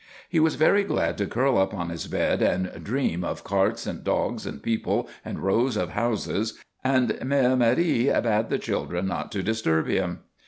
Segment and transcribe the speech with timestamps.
[0.27, 4.03] He was very glad to curl up on his bed and dream of carts and
[4.03, 9.43] dogs and people and rows of houses, and Mère Marie bade the children not to
[9.43, 10.21] disturb him.